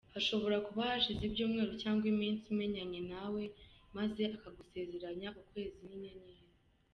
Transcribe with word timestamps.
Hashobora 0.13 0.57
kuba 0.67 0.81
hashize 0.89 1.21
ibyumweru 1.25 1.73
cyangwa 1.81 2.05
iminsi 2.13 2.43
umenyanye 2.53 2.99
nawe 3.11 3.43
maze 3.97 4.21
akagusezeranya 4.35 5.27
ukwezi 5.41 5.79
n’inyenyeri. 5.87 6.43